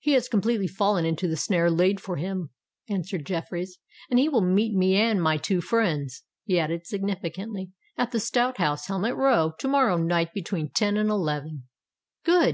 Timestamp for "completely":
0.26-0.66